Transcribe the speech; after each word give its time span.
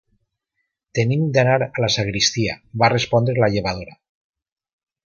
-Tenim 0.99 1.27
d'anar 1.35 1.59
a 1.67 1.69
la 1.85 1.91
sagristia- 1.97 2.57
va 2.85 2.91
respondre 2.95 3.39
la 3.45 3.53
llevadora. 3.59 3.97